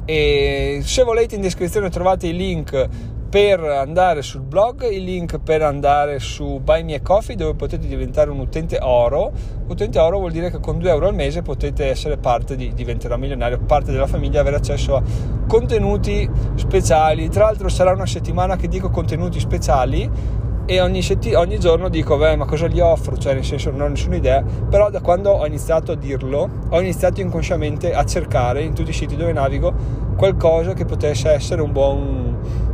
E 0.04 0.81
se 0.83 1.02
volete 1.04 1.35
in 1.35 1.42
descrizione 1.42 1.90
trovate 1.90 2.26
i 2.26 2.35
link 2.35 2.88
per 3.32 3.60
andare 3.60 4.20
sul 4.20 4.42
blog, 4.42 4.86
il 4.90 5.04
link 5.04 5.38
per 5.38 5.62
andare 5.62 6.18
su 6.18 6.60
Buy 6.62 6.82
Me 6.82 6.96
a 6.96 7.00
Coffee 7.00 7.34
dove 7.34 7.54
potete 7.54 7.86
diventare 7.86 8.28
un 8.28 8.38
utente 8.38 8.78
oro. 8.78 9.32
Utente 9.68 9.98
oro 9.98 10.18
vuol 10.18 10.32
dire 10.32 10.50
che 10.50 10.60
con 10.60 10.78
2 10.78 10.90
euro 10.90 11.06
al 11.06 11.14
mese 11.14 11.40
potete 11.40 11.86
essere 11.86 12.18
parte 12.18 12.56
di 12.56 12.74
diventerà 12.74 13.16
milionario, 13.16 13.58
parte 13.60 13.90
della 13.90 14.06
famiglia, 14.06 14.40
avere 14.42 14.56
accesso 14.56 14.96
a 14.96 15.02
contenuti 15.48 16.28
speciali. 16.56 17.30
Tra 17.30 17.44
l'altro 17.44 17.70
sarà 17.70 17.92
una 17.92 18.04
settimana 18.04 18.56
che 18.56 18.68
dico 18.68 18.90
contenuti 18.90 19.40
speciali 19.40 20.10
e 20.66 20.80
ogni, 20.82 21.00
setti- 21.00 21.32
ogni 21.32 21.58
giorno 21.58 21.88
dico 21.88 22.18
beh 22.18 22.36
ma 22.36 22.44
cosa 22.44 22.66
gli 22.66 22.80
offro 22.80 23.16
cioè 23.16 23.34
nel 23.34 23.44
senso 23.44 23.70
non 23.72 23.80
ho 23.80 23.88
nessuna 23.88 24.14
idea 24.14 24.44
però 24.70 24.90
da 24.90 25.00
quando 25.00 25.30
ho 25.30 25.44
iniziato 25.44 25.90
a 25.90 25.94
dirlo 25.96 26.48
ho 26.68 26.80
iniziato 26.80 27.20
inconsciamente 27.20 27.92
a 27.92 28.04
cercare 28.04 28.62
in 28.62 28.72
tutti 28.72 28.90
i 28.90 28.92
siti 28.92 29.16
dove 29.16 29.32
navigo 29.32 29.74
qualcosa 30.16 30.72
che 30.72 30.84
potesse 30.84 31.30
essere 31.30 31.62
un 31.62 31.72
buon 31.72 32.72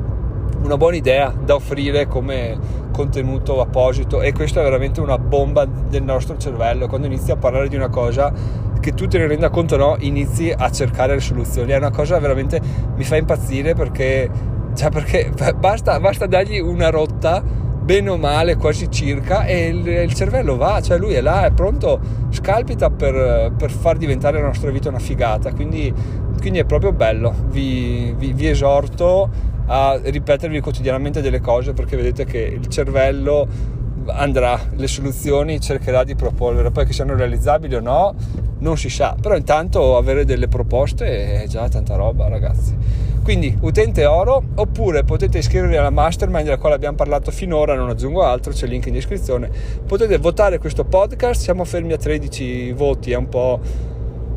una 0.62 0.76
buona 0.76 0.96
idea 0.96 1.32
da 1.32 1.54
offrire 1.54 2.06
come, 2.06 2.58
contenuto 2.98 3.60
apposito 3.60 4.22
e 4.22 4.32
questo 4.32 4.58
è 4.58 4.62
veramente 4.64 5.00
una 5.00 5.18
bomba 5.18 5.64
del 5.64 6.02
nostro 6.02 6.36
cervello. 6.36 6.88
Quando 6.88 7.06
inizi 7.06 7.30
a 7.30 7.36
parlare 7.36 7.68
di 7.68 7.76
una 7.76 7.88
cosa 7.88 8.32
che 8.80 8.92
tu 8.92 9.06
te 9.06 9.18
ne 9.18 9.26
renda 9.26 9.50
conto 9.50 9.74
o 9.74 9.78
no 9.78 9.96
inizi 10.00 10.52
a 10.56 10.70
cercare 10.70 11.14
le 11.14 11.20
soluzioni. 11.20 11.70
È 11.70 11.76
una 11.76 11.90
cosa 11.90 12.18
veramente 12.18 12.60
mi 12.96 13.04
fa 13.04 13.16
impazzire 13.16 13.74
perché, 13.74 14.28
cioè 14.74 14.90
perché 14.90 15.30
basta, 15.56 16.00
basta 16.00 16.26
dargli 16.26 16.58
una 16.58 16.90
rotta 16.90 17.40
bene 17.88 18.10
o 18.10 18.18
male 18.18 18.56
quasi 18.56 18.90
circa 18.90 19.46
e 19.46 19.68
il, 19.68 19.86
il, 19.86 20.12
cervello 20.14 20.56
va. 20.56 20.80
Cioè 20.80 20.98
lui 20.98 21.14
è 21.14 21.20
là 21.20 21.46
è 21.46 21.52
pronto 21.52 22.00
scalpita 22.30 22.90
per, 22.90 23.52
per 23.56 23.70
far 23.70 23.96
diventare 23.96 24.40
la 24.40 24.46
nostra 24.46 24.70
vita 24.70 24.88
una 24.88 24.98
figata. 24.98 25.52
Quindi, 25.52 25.94
quindi 26.38 26.58
è 26.58 26.64
proprio 26.64 26.92
bello 26.92 27.34
vi, 27.48 28.14
vi, 28.16 28.32
vi 28.32 28.48
esorto 28.48 29.28
a 29.66 30.00
ripetervi 30.02 30.60
quotidianamente 30.60 31.20
delle 31.20 31.40
cose 31.40 31.72
perché 31.72 31.96
vedete 31.96 32.24
che 32.24 32.38
il 32.38 32.66
cervello 32.68 33.76
andrà, 34.06 34.58
le 34.74 34.86
soluzioni 34.88 35.60
cercherà 35.60 36.04
di 36.04 36.14
proporre, 36.14 36.70
poi 36.70 36.86
che 36.86 36.92
siano 36.92 37.14
realizzabili 37.14 37.74
o 37.74 37.80
no 37.80 38.14
non 38.60 38.76
si 38.76 38.88
sa, 38.88 39.14
però 39.20 39.36
intanto 39.36 39.96
avere 39.96 40.24
delle 40.24 40.48
proposte 40.48 41.42
è 41.42 41.46
già 41.46 41.68
tanta 41.68 41.94
roba 41.94 42.28
ragazzi. 42.28 42.76
Quindi 43.22 43.56
utente 43.60 44.06
oro 44.06 44.42
oppure 44.54 45.04
potete 45.04 45.38
iscrivervi 45.38 45.76
alla 45.76 45.90
mastermind 45.90 46.44
della 46.44 46.56
quale 46.56 46.74
abbiamo 46.74 46.96
parlato 46.96 47.30
finora, 47.30 47.74
non 47.74 47.90
aggiungo 47.90 48.22
altro, 48.22 48.52
c'è 48.52 48.64
il 48.64 48.70
link 48.70 48.86
in 48.86 48.94
descrizione. 48.94 49.50
Potete 49.86 50.16
votare 50.16 50.58
questo 50.58 50.84
podcast, 50.84 51.42
siamo 51.42 51.64
fermi 51.64 51.92
a 51.92 51.98
13 51.98 52.72
voti, 52.72 53.12
è 53.12 53.16
un 53.16 53.28
po' 53.28 53.60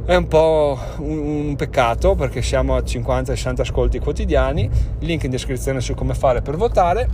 È 0.04 0.16
un 0.16 0.28
po' 0.28 0.80
un, 0.98 1.18
un 1.20 1.56
peccato 1.56 2.16
perché 2.16 2.42
siamo 2.42 2.76
a 2.76 2.80
50-60 2.80 3.62
ascolti 3.62 4.00
quotidiani. 4.00 4.68
Link 5.00 5.24
in 5.24 5.30
descrizione 5.30 5.80
su 5.80 5.94
come 5.94 6.16
fare 6.16 6.42
per 6.42 6.58
votare. 6.58 7.08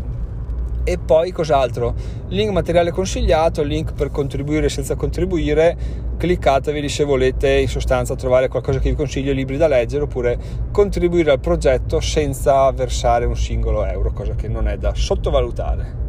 E 0.86 0.98
poi 0.98 1.32
cos'altro? 1.32 1.94
Link 2.29 2.50
materiale 2.51 2.91
consigliato, 2.91 3.62
link 3.62 3.91
per 3.91 4.10
contribuire 4.10 4.70
senza 4.70 4.96
contribuire. 4.96 5.75
Cliccatevi 6.15 6.88
se 6.88 7.03
volete 7.03 7.50
in 7.50 7.67
sostanza 7.67 8.15
trovare 8.15 8.48
qualcosa 8.48 8.79
che 8.79 8.89
vi 8.89 8.96
consiglio, 8.96 9.34
libri 9.34 9.58
da 9.58 9.67
leggere 9.67 10.03
oppure 10.03 10.39
contribuire 10.72 11.32
al 11.32 11.41
progetto 11.41 12.00
senza 12.00 12.72
versare 12.72 13.25
un 13.25 13.36
singolo 13.36 13.84
euro, 13.86 14.13
cosa 14.13 14.34
che 14.34 14.48
non 14.48 14.70
è 14.70 14.77
da 14.77 14.94
sottovalutare. 14.96 16.06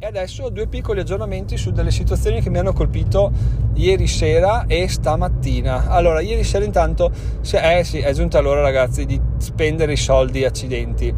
E 0.00 0.06
adesso 0.06 0.48
due 0.50 0.68
piccoli 0.68 1.00
aggiornamenti 1.00 1.56
su 1.56 1.72
delle 1.72 1.90
situazioni 1.90 2.40
che 2.40 2.50
mi 2.50 2.58
hanno 2.58 2.72
colpito 2.72 3.32
ieri 3.74 4.06
sera 4.06 4.66
e 4.68 4.86
stamattina. 4.86 5.88
Allora, 5.88 6.20
ieri 6.20 6.44
sera 6.44 6.64
intanto, 6.64 7.10
eh 7.50 7.82
sì, 7.82 7.98
è 7.98 8.12
giunta 8.12 8.38
l'ora 8.38 8.60
ragazzi 8.60 9.04
di 9.06 9.20
spendere 9.38 9.94
i 9.94 9.96
soldi 9.96 10.44
accidenti. 10.44 11.12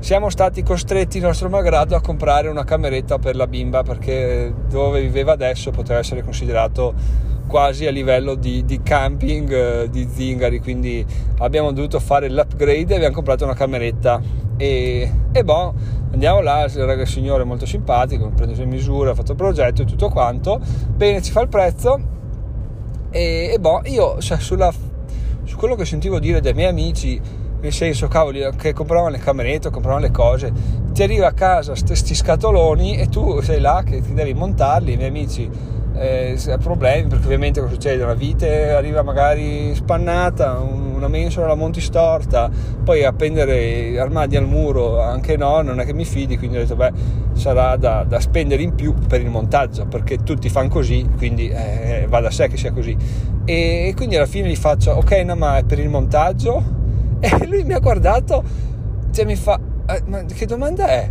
Siamo 0.00 0.28
stati 0.28 0.62
costretti, 0.62 1.18
nostro 1.18 1.48
malgrado, 1.48 1.96
a 1.96 2.02
comprare 2.02 2.48
una 2.48 2.62
cameretta 2.62 3.18
per 3.18 3.36
la 3.36 3.46
bimba 3.46 3.82
perché 3.82 4.52
dove 4.68 5.00
viveva 5.00 5.32
adesso 5.32 5.70
poteva 5.70 6.00
essere 6.00 6.22
considerato 6.22 6.92
quasi 7.46 7.86
a 7.86 7.90
livello 7.90 8.34
di, 8.34 8.66
di 8.66 8.82
camping 8.82 9.50
eh, 9.50 9.88
di 9.88 10.06
zingari, 10.12 10.60
quindi 10.60 11.02
abbiamo 11.38 11.72
dovuto 11.72 11.98
fare 12.00 12.28
l'upgrade 12.28 12.92
e 12.92 12.96
abbiamo 12.96 13.14
comprato 13.14 13.44
una 13.44 13.54
cameretta. 13.54 14.44
E, 14.56 15.12
e 15.32 15.44
boh 15.44 15.74
andiamo 16.12 16.40
là, 16.40 16.64
il 16.64 17.06
signore 17.06 17.42
è 17.42 17.46
molto 17.46 17.66
simpatico, 17.66 18.30
prende 18.34 18.54
le 18.54 18.64
misure, 18.64 19.10
ha 19.10 19.14
fatto 19.14 19.32
il 19.32 19.36
progetto 19.36 19.82
e 19.82 19.84
tutto 19.84 20.08
quanto, 20.08 20.58
bene, 20.94 21.20
ci 21.20 21.30
fa 21.30 21.42
il 21.42 21.48
prezzo 21.48 22.00
e, 23.10 23.50
e 23.52 23.58
boh, 23.58 23.82
io 23.84 24.18
cioè, 24.20 24.38
sulla, 24.38 24.72
su 25.44 25.56
quello 25.56 25.74
che 25.74 25.84
sentivo 25.84 26.18
dire 26.18 26.40
dai 26.40 26.54
miei 26.54 26.68
amici, 26.68 27.20
nel 27.60 27.72
senso, 27.72 28.08
cavoli, 28.08 28.48
che 28.56 28.72
compravano 28.72 29.10
le 29.10 29.18
camerette, 29.18 29.70
compravano 29.70 30.02
le 30.02 30.10
cose, 30.10 30.52
ti 30.92 31.02
arriva 31.02 31.26
a 31.26 31.32
casa 31.32 31.74
questi 31.86 32.14
scatoloni 32.14 32.96
e 32.96 33.08
tu 33.08 33.40
sei 33.42 33.60
là 33.60 33.82
che 33.84 34.00
ti 34.00 34.14
devi 34.14 34.32
montarli, 34.32 34.94
i 34.94 34.96
miei 34.96 35.08
amici 35.08 35.50
eh, 35.94 36.38
problemi 36.60 37.08
perché 37.08 37.24
ovviamente 37.24 37.60
cosa 37.60 37.72
succede? 37.72 38.02
Una 38.02 38.14
vite 38.14 38.70
arriva 38.70 39.02
magari 39.02 39.74
spannata, 39.74 40.58
una 40.96 41.08
mensola 41.08 41.46
la 41.46 41.54
monti 41.54 41.80
storta, 41.80 42.50
poi 42.82 43.04
appendere 43.04 43.98
armadi 43.98 44.36
al 44.36 44.46
muro 44.46 45.00
anche 45.00 45.36
no, 45.36 45.62
non 45.62 45.80
è 45.80 45.84
che 45.84 45.92
mi 45.92 46.04
fidi, 46.04 46.38
quindi 46.38 46.56
ho 46.56 46.60
detto 46.60 46.76
beh 46.76 46.92
sarà 47.34 47.76
da, 47.76 48.04
da 48.04 48.18
spendere 48.20 48.62
in 48.62 48.74
più 48.74 48.94
per 48.94 49.20
il 49.20 49.28
montaggio 49.28 49.86
perché 49.86 50.18
tutti 50.18 50.48
fanno 50.48 50.68
così, 50.68 51.08
quindi 51.16 51.48
eh, 51.48 52.06
va 52.08 52.20
da 52.20 52.30
sé 52.30 52.48
che 52.48 52.56
sia 52.56 52.72
così. 52.72 52.96
E, 53.44 53.88
e 53.88 53.94
quindi 53.94 54.16
alla 54.16 54.26
fine 54.26 54.48
gli 54.48 54.56
faccio 54.56 54.92
ok 54.92 55.12
no 55.24 55.36
ma 55.36 55.58
è 55.58 55.64
per 55.64 55.78
il 55.78 55.88
montaggio? 55.88 56.74
E 57.26 57.46
lui 57.46 57.64
mi 57.64 57.72
ha 57.72 57.78
guardato, 57.78 58.42
cioè 59.10 59.24
mi 59.24 59.36
fa 59.36 59.58
eh, 59.88 60.02
ma 60.06 60.22
che 60.24 60.46
domanda 60.46 60.86
è? 60.88 61.10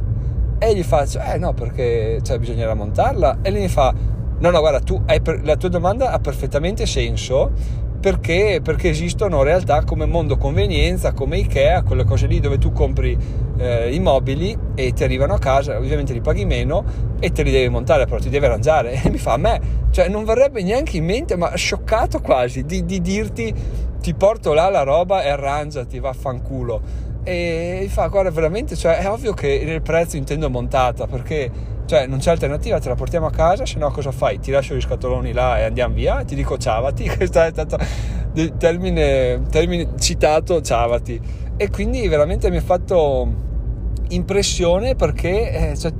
E 0.58 0.75
gli 0.75 0.84
faccio 0.84 1.20
eh 1.20 1.38
no 1.38 1.54
perché 1.54 2.20
cioè, 2.22 2.38
bisognerà 2.38 2.74
montarla 2.74 3.39
e 3.42 3.51
lui 3.51 3.62
mi 3.62 3.68
fa 3.68 3.94
No, 4.38 4.50
no, 4.50 4.60
guarda, 4.60 4.82
tu 4.82 5.01
per, 5.06 5.46
la 5.46 5.56
tua 5.56 5.70
domanda 5.70 6.12
ha 6.12 6.20
perfettamente 6.20 6.86
senso 6.86 7.51
perché, 8.05 8.59
perché, 8.62 8.89
esistono 8.89 9.41
realtà 9.41 9.83
come 9.83 10.05
Mondo 10.05 10.38
Convenienza, 10.38 11.13
come 11.13 11.39
Ikea, 11.39 11.81
quelle 11.81 12.03
cose 12.03 12.27
lì 12.27 12.39
dove 12.39 12.59
tu 12.59 12.71
compri 12.71 13.17
eh, 13.57 13.91
i 13.91 14.00
mobili 14.00 14.55
e 14.75 14.93
ti 14.93 15.03
arrivano 15.03 15.33
a 15.33 15.39
casa, 15.39 15.75
ovviamente 15.75 16.13
li 16.13 16.21
paghi 16.21 16.45
meno 16.45 16.85
e 17.19 17.31
te 17.31 17.41
li 17.41 17.50
devi 17.50 17.67
montare, 17.67 18.05
però 18.05 18.19
ti 18.19 18.29
devi 18.29 18.45
arrangiare. 18.45 18.91
E 19.01 19.09
mi 19.09 19.17
fa 19.17 19.33
a 19.33 19.38
me, 19.38 19.59
cioè 19.89 20.07
non 20.07 20.24
verrebbe 20.24 20.62
neanche 20.62 20.97
in 20.97 21.05
mente, 21.05 21.35
ma 21.35 21.55
scioccato 21.55 22.21
quasi, 22.21 22.63
di, 22.63 22.85
di 22.85 23.01
dirti 23.01 23.51
ti 24.00 24.13
porto 24.13 24.53
là 24.53 24.69
la 24.69 24.83
roba 24.83 25.24
e 25.24 25.29
arrangiati, 25.29 25.97
vaffanculo. 25.97 26.81
E 27.24 27.79
mi 27.81 27.88
fa, 27.88 28.05
guarda, 28.05 28.29
veramente, 28.29 28.75
cioè, 28.75 28.97
è 28.97 29.09
ovvio 29.09 29.33
che 29.33 29.63
nel 29.65 29.81
prezzo 29.81 30.15
intendo 30.15 30.47
montata 30.51 31.07
perché 31.07 31.50
cioè 31.86 32.08
non 32.08 32.20
c'è 32.20 32.32
alternativa, 32.32 32.80
te 32.80 32.89
la 32.89 32.96
portiamo 32.96 33.27
a 33.27 33.32
casa, 33.32 33.65
se 33.65 33.77
no 33.77 33.92
cosa 33.92 34.12
fai? 34.12 34.39
Ti 34.39 34.51
lascio 34.51 34.75
gli 34.75 34.82
scatoloni 34.82 35.32
là 35.34 35.60
e 35.60 35.63
andiamo 35.63 35.94
via, 35.94 36.24
ti 36.24 36.36
dico 36.36 36.58
ciavati, 36.58 37.08
questo 37.15 37.42
è 37.42 37.50
stato 37.51 37.77
il 38.34 38.58
termine, 38.58 39.42
termine 39.50 39.89
citato 40.00 40.62
ciavati. 40.62 41.20
E 41.58 41.70
quindi 41.70 42.08
veramente 42.08 42.50
mi 42.50 42.58
ha 42.58 42.62
fatto 42.62 43.44
impressione 44.10 44.96
perché 44.96 45.72
eh, 45.72 45.77
cioè, 45.77 45.94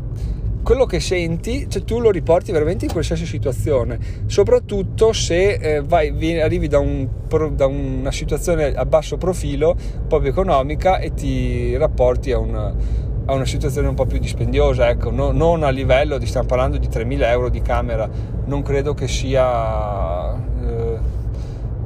quello 0.66 0.86
che 0.86 1.00
senti, 1.00 1.68
cioè, 1.70 1.84
tu 1.84 2.00
lo 2.00 2.10
riporti 2.10 2.52
veramente 2.52 2.86
in 2.86 2.92
qualsiasi 2.92 3.26
situazione, 3.28 4.00
soprattutto 4.26 5.14
se 5.14 5.54
eh, 5.54 5.82
vai, 5.82 6.12
vieni, 6.12 6.42
arrivi 6.42 6.68
da, 6.68 6.80
un, 6.80 7.08
da, 7.52 7.68
una 7.68 8.12
situazione 8.12 8.74
a 8.74 8.84
basso 8.86 9.18
profilo, 9.18 9.78
proprio 10.08 10.32
economica, 10.32 10.98
e 10.98 11.14
ti 11.14 11.78
rapporti 11.78 12.32
a 12.32 12.40
un 12.40 13.04
a 13.26 13.34
una 13.34 13.46
situazione 13.46 13.88
un 13.88 13.96
po' 13.96 14.06
più 14.06 14.20
dispendiosa, 14.20 14.90
ecco, 14.90 15.12
no, 15.12 15.32
non 15.32 15.64
a 15.64 15.70
livello 15.70 16.18
di, 16.18 16.26
stiamo 16.26 16.48
parlando 16.48 16.78
di 16.78 16.88
3.000 16.88 17.24
euro 17.30 17.50
di 17.50 17.62
camera, 17.62 18.08
non 18.46 18.62
credo 18.62 18.94
che 18.94 19.08
sia 19.08 20.34
eh, 20.36 21.00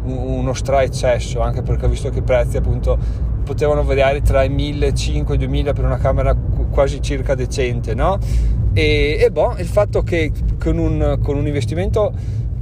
uno 0.04 0.54
stra 0.54 0.84
eccesso, 0.84 1.42
anche 1.42 1.62
perché 1.62 1.86
ho 1.86 1.90
visto 1.90 2.10
che 2.10 2.20
i 2.20 2.24
prezzi 2.24 2.58
appunto 2.58 2.98
potevano 3.44 3.84
variare 3.84 4.22
tra 4.22 4.44
i 4.44 4.50
1.500 4.50 5.32
e 5.32 5.36
i 5.36 5.64
2.000 5.64 5.74
per 5.74 5.86
una 5.86 5.98
camera 5.98 6.36
quasi 6.70 7.02
circa 7.02 7.36
decente, 7.36 7.94
no? 7.94 8.20
E, 8.74 9.18
e 9.20 9.32
boh, 9.32 9.56
il 9.58 9.66
fatto 9.66 10.04
che 10.04 10.32
con 10.60 10.78
un, 10.78 11.20
con 11.24 11.38
un 11.38 11.48
investimento 11.48 12.14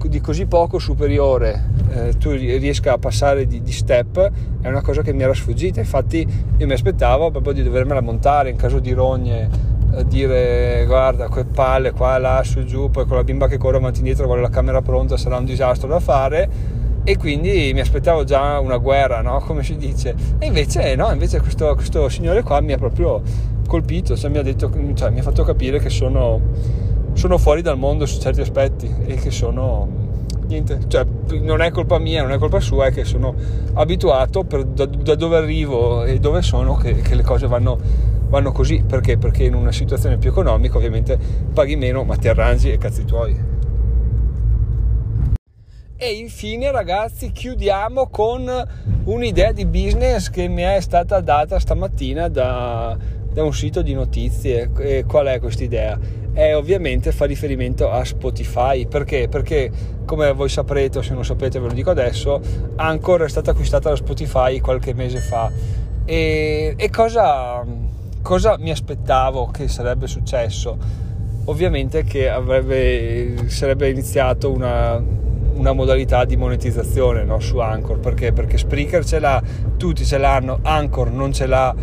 di 0.05 0.21
così 0.21 0.45
poco 0.45 0.79
superiore 0.79 1.76
eh, 1.89 2.17
tu 2.17 2.31
riesca 2.31 2.93
a 2.93 2.97
passare 2.97 3.45
di, 3.45 3.61
di, 3.61 3.71
step 3.71 4.31
è 4.61 4.67
una 4.67 4.81
cosa 4.81 5.01
che 5.01 5.13
mi 5.13 5.23
era 5.23 5.33
sfuggita 5.33 5.79
infatti 5.79 6.27
io 6.57 6.65
mi 6.65 6.73
aspettavo 6.73 7.31
proprio 7.31 7.53
di 7.53 7.63
dovermela 7.63 8.01
montare 8.01 8.49
in 8.49 8.57
caso 8.57 8.79
di 8.79 8.91
rogne 8.91 9.49
eh, 9.93 10.05
dire 10.05 10.83
guarda 10.85 11.29
quelle 11.29 11.47
palle 11.47 11.91
qua 11.91 12.17
là 12.17 12.41
su 12.43 12.63
giù 12.65 12.89
poi 12.89 13.05
con 13.05 13.17
la 13.17 13.23
bimba 13.23 13.47
che 13.47 13.57
corre 13.57 13.77
avanti 13.77 13.97
e 13.97 13.99
indietro 13.99 14.25
vuole 14.25 14.41
la 14.41 14.49
camera 14.49 14.81
pronta 14.81 15.17
sarà 15.17 15.37
un 15.37 15.45
disastro 15.45 15.87
da 15.87 15.99
fare 15.99 16.49
e 17.03 17.15
quindi 17.15 17.71
mi 17.73 17.79
aspettavo 17.79 18.25
già 18.25 18.59
una 18.59 18.77
guerra 18.77 19.21
no? 19.21 19.39
come 19.39 19.63
si 19.63 19.77
dice 19.77 20.13
e 20.39 20.45
invece 20.45 20.95
no 20.95 21.09
invece 21.11 21.39
questo, 21.39 21.73
questo 21.73 22.09
signore 22.09 22.43
qua 22.43 22.59
mi 22.59 22.73
ha 22.73 22.77
proprio 22.77 23.21
colpito 23.65 24.15
cioè 24.17 24.29
mi 24.29 24.37
ha, 24.37 24.43
detto, 24.43 24.69
cioè, 24.93 25.09
mi 25.09 25.19
ha 25.19 25.23
fatto 25.23 25.43
capire 25.43 25.79
che 25.79 25.89
sono 25.89 26.41
sono 27.13 27.37
fuori 27.37 27.61
dal 27.61 27.77
mondo 27.77 28.05
su 28.05 28.19
certi 28.19 28.41
aspetti 28.41 28.93
e 29.05 29.15
che 29.15 29.31
sono 29.31 30.06
niente, 30.47 30.79
cioè 30.87 31.05
non 31.41 31.61
è 31.61 31.71
colpa 31.71 31.99
mia, 31.99 32.21
non 32.21 32.31
è 32.31 32.37
colpa 32.37 32.59
sua, 32.59 32.87
è 32.87 32.91
che 32.91 33.03
sono 33.03 33.35
abituato 33.73 34.43
per, 34.43 34.63
da, 34.65 34.85
da, 34.85 35.15
dove 35.15 35.37
arrivo 35.37 36.03
e 36.03 36.19
dove 36.19 36.41
sono 36.41 36.75
che, 36.75 36.95
che 36.95 37.15
le 37.15 37.23
cose 37.23 37.47
vanno, 37.47 37.77
vanno, 38.29 38.51
così, 38.51 38.83
perché? 38.85 39.17
Perché 39.17 39.43
in 39.43 39.53
una 39.53 39.71
situazione 39.71 40.17
più 40.17 40.29
economica 40.29 40.77
ovviamente 40.77 41.17
paghi 41.53 41.75
meno 41.75 42.03
ma 42.03 42.15
ti 42.15 42.27
arrangi 42.27 42.71
e 42.71 42.77
cazzi 42.77 43.05
tuoi. 43.05 43.55
E 45.99 46.11
infine 46.11 46.71
ragazzi 46.71 47.31
chiudiamo 47.31 48.07
con 48.09 48.47
un'idea 49.05 49.51
di 49.51 49.65
business 49.65 50.29
che 50.29 50.47
mi 50.47 50.61
è 50.61 50.79
stata 50.79 51.21
data 51.21 51.59
stamattina 51.59 52.27
da, 52.27 52.95
da 53.37 53.43
un 53.43 53.53
sito 53.53 53.83
di 53.83 53.93
notizie. 53.93 54.71
E 54.79 55.05
qual 55.05 55.27
è 55.27 55.39
questa 55.39 55.63
idea? 55.63 56.25
è 56.33 56.55
ovviamente 56.55 57.11
fa 57.11 57.25
riferimento 57.25 57.89
a 57.89 58.03
Spotify. 58.03 58.87
Perché? 58.87 59.27
Perché 59.27 59.71
come 60.05 60.31
voi 60.33 60.49
saprete 60.49 60.99
o 60.99 61.01
se 61.01 61.13
non 61.13 61.23
sapete 61.23 61.59
ve 61.59 61.67
lo 61.67 61.73
dico 61.73 61.91
adesso, 61.91 62.41
Anchor 62.75 63.21
è 63.21 63.29
stata 63.29 63.51
acquistata 63.51 63.89
da 63.89 63.95
Spotify 63.95 64.59
qualche 64.59 64.93
mese 64.93 65.19
fa. 65.19 65.51
E, 66.05 66.73
e 66.75 66.89
cosa, 66.89 67.63
cosa 68.21 68.57
mi 68.57 68.71
aspettavo 68.71 69.47
che 69.47 69.67
sarebbe 69.67 70.07
successo? 70.07 71.05
ovviamente 71.49 72.03
che 72.03 72.29
avrebbe, 72.29 73.47
sarebbe 73.47 73.89
iniziato 73.89 74.51
una, 74.51 75.01
una 75.53 75.71
modalità 75.71 76.25
di 76.25 76.35
monetizzazione 76.35 77.23
no, 77.23 77.39
su 77.39 77.59
Anchor 77.59 77.99
perché? 77.99 78.33
perché 78.33 78.57
Spreaker 78.57 79.05
ce 79.05 79.19
l'ha, 79.19 79.41
tutti 79.77 80.03
ce 80.03 80.17
l'hanno, 80.17 80.59
Anchor 80.61 81.09
non 81.09 81.31
ce 81.31 81.45
l'ha 81.45 81.73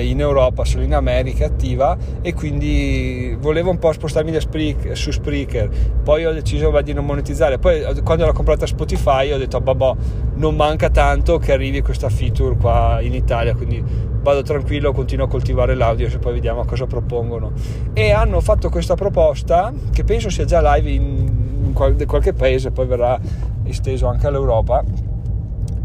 in 0.00 0.20
Europa, 0.20 0.64
solo 0.64 0.82
in 0.82 0.94
America 0.94 1.46
attiva 1.46 1.96
e 2.20 2.34
quindi 2.34 3.36
volevo 3.38 3.70
un 3.70 3.78
po' 3.78 3.92
spostarmi 3.92 4.32
su 4.92 5.10
Spreaker. 5.10 5.68
Poi 6.02 6.24
ho 6.24 6.32
deciso 6.32 6.80
di 6.82 6.92
non 6.92 7.04
monetizzare. 7.04 7.58
Poi 7.58 8.02
quando 8.02 8.26
l'ho 8.26 8.32
comprata 8.32 8.66
Spotify 8.66 9.32
ho 9.32 9.38
detto 9.38 9.60
babò 9.60 9.94
non 10.34 10.56
manca 10.56 10.90
tanto 10.90 11.38
che 11.38 11.52
arrivi 11.52 11.82
questa 11.82 12.08
feature 12.08 12.56
qua 12.56 12.98
in 13.00 13.14
Italia 13.14 13.54
quindi 13.54 14.10
vado 14.22 14.42
tranquillo 14.42 14.92
continuo 14.92 15.26
a 15.26 15.28
coltivare 15.28 15.74
l'audio 15.74 16.06
e 16.06 16.18
poi 16.18 16.34
vediamo 16.34 16.64
cosa 16.64 16.86
propongono. 16.86 17.52
E 17.92 18.12
hanno 18.12 18.40
fatto 18.40 18.68
questa 18.70 18.94
proposta 18.94 19.72
che 19.92 20.04
penso 20.04 20.30
sia 20.30 20.44
già 20.44 20.60
live 20.74 20.90
in 20.90 21.72
qualche 21.74 22.32
paese, 22.32 22.70
poi 22.70 22.86
verrà 22.86 23.18
esteso 23.64 24.06
anche 24.06 24.26
all'Europa, 24.26 24.84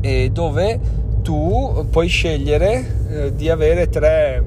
e 0.01 0.29
dove 0.31 0.79
tu 1.27 1.85
puoi 1.91 2.07
scegliere 2.07 2.85
eh, 3.09 3.35
di 3.35 3.49
avere 3.49 3.89
tre, 3.89 4.41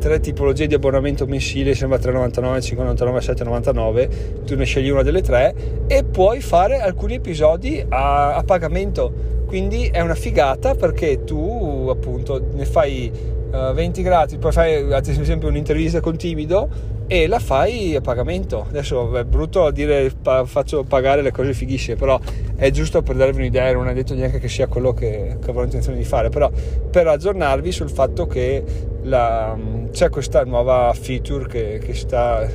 tre, 0.00 0.18
tipologie 0.18 0.66
di 0.66 0.74
abbonamento 0.74 1.24
mensile, 1.24 1.72
sembra 1.76 1.98
3,99, 1.98 2.58
5,99, 2.58 3.18
7,99, 3.20 4.44
tu 4.44 4.56
ne 4.56 4.64
scegli 4.64 4.88
una 4.88 5.02
delle 5.02 5.22
tre 5.22 5.54
e 5.86 6.02
puoi 6.02 6.40
fare 6.40 6.80
alcuni 6.80 7.14
episodi 7.14 7.80
a, 7.88 8.34
a 8.34 8.42
pagamento. 8.42 9.42
Quindi 9.46 9.86
è 9.86 10.00
una 10.00 10.16
figata 10.16 10.74
perché 10.74 11.22
tu 11.22 11.86
appunto 11.88 12.44
ne 12.52 12.64
fai 12.64 13.12
20 13.72 14.00
eh, 14.00 14.02
gradi, 14.02 14.38
poi 14.38 14.50
fai 14.50 14.92
ad 14.92 15.06
esempio 15.06 15.46
un'intervista 15.46 16.00
con 16.00 16.16
Timido 16.16 16.68
e 17.06 17.28
la 17.28 17.38
fai 17.38 17.94
a 17.94 18.00
pagamento. 18.00 18.66
Adesso 18.68 19.16
è 19.16 19.22
brutto 19.22 19.70
dire 19.70 20.10
faccio 20.44 20.82
pagare 20.82 21.22
le 21.22 21.30
cose 21.30 21.54
fighissime, 21.54 21.94
però 21.94 22.18
è 22.56 22.70
giusto 22.70 23.02
per 23.02 23.16
darvi 23.16 23.38
un'idea, 23.38 23.72
non 23.72 23.88
è 23.88 23.94
detto 23.94 24.14
neanche 24.14 24.38
che 24.38 24.48
sia 24.48 24.66
quello 24.66 24.92
che, 24.92 25.38
che 25.40 25.50
avevo 25.50 25.64
intenzione 25.64 25.98
di 25.98 26.04
fare, 26.04 26.28
però 26.28 26.50
per 26.90 27.06
aggiornarvi 27.08 27.72
sul 27.72 27.90
fatto 27.90 28.26
che 28.26 28.62
la, 29.02 29.56
c'è 29.90 30.08
questa 30.08 30.44
nuova 30.44 30.92
feature 30.94 31.46
che, 31.46 31.80
che, 31.82 31.94
sta, 31.94 32.46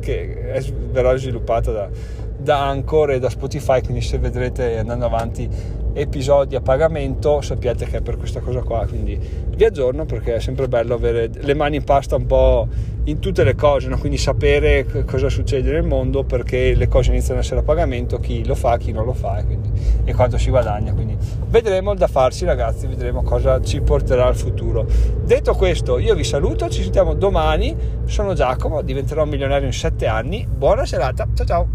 che 0.00 0.52
è, 0.52 0.62
verrà 0.90 1.16
sviluppata 1.16 1.72
da, 1.72 1.88
da 2.36 2.68
Anchor 2.68 3.12
e 3.12 3.18
da 3.18 3.30
Spotify, 3.30 3.80
quindi 3.82 4.00
se 4.00 4.18
vedrete 4.18 4.78
andando 4.78 5.06
avanti 5.06 5.48
episodi 5.94 6.56
a 6.56 6.60
pagamento 6.60 7.40
sappiate 7.40 7.86
che 7.86 7.98
è 7.98 8.00
per 8.00 8.16
questa 8.16 8.40
cosa 8.40 8.62
qua 8.62 8.86
quindi 8.86 9.18
vi 9.54 9.64
aggiorno 9.64 10.04
perché 10.04 10.36
è 10.36 10.40
sempre 10.40 10.68
bello 10.68 10.94
avere 10.94 11.30
le 11.32 11.54
mani 11.54 11.76
in 11.76 11.84
pasta 11.84 12.16
un 12.16 12.26
po' 12.26 12.66
in 13.04 13.18
tutte 13.18 13.44
le 13.44 13.54
cose 13.54 13.88
no? 13.88 13.98
quindi 13.98 14.16
sapere 14.16 14.86
cosa 15.06 15.28
succede 15.28 15.70
nel 15.72 15.82
mondo 15.82 16.24
perché 16.24 16.74
le 16.74 16.88
cose 16.88 17.10
iniziano 17.10 17.38
ad 17.38 17.44
essere 17.44 17.60
a 17.60 17.64
pagamento 17.64 18.18
chi 18.18 18.44
lo 18.44 18.54
fa 18.54 18.78
chi 18.78 18.92
non 18.92 19.04
lo 19.04 19.12
fa 19.12 19.38
e, 19.38 19.44
quindi, 19.44 19.70
e 20.04 20.14
quanto 20.14 20.38
si 20.38 20.50
guadagna 20.50 20.92
quindi 20.92 21.16
vedremo 21.48 21.94
da 21.94 22.06
farsi 22.06 22.44
ragazzi 22.44 22.86
vedremo 22.86 23.22
cosa 23.22 23.60
ci 23.60 23.80
porterà 23.80 24.26
al 24.26 24.36
futuro. 24.36 24.86
Detto 25.24 25.54
questo 25.54 25.98
io 25.98 26.14
vi 26.14 26.24
saluto 26.24 26.68
ci 26.68 26.82
sentiamo 26.82 27.14
domani. 27.14 27.74
Sono 28.04 28.34
Giacomo 28.34 28.82
diventerò 28.82 29.24
milionario 29.24 29.66
in 29.66 29.72
7 29.72 30.06
anni. 30.06 30.46
Buona 30.46 30.84
serata 30.84 31.28
ciao 31.34 31.46
ciao 31.46 31.68